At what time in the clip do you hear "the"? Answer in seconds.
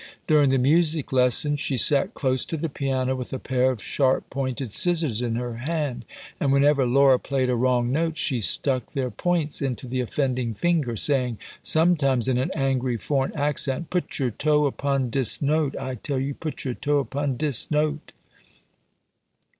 0.49-0.57, 2.57-2.69, 9.87-9.99